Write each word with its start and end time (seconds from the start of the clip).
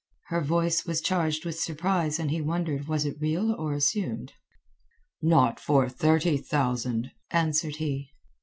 Her 0.29 0.41
voice 0.41 0.83
was 0.83 0.99
charged 0.99 1.45
with 1.45 1.59
surprise, 1.59 2.17
and 2.17 2.31
he 2.31 2.41
wondered 2.41 2.87
was 2.87 3.05
it 3.05 3.21
real 3.21 3.51
or 3.53 3.73
assumed. 3.75 4.33
"Not 5.21 5.59
for 5.59 5.87
thirty 5.89 6.37
thousand," 6.37 7.11
answered 7.29 7.75
he. 7.75 8.09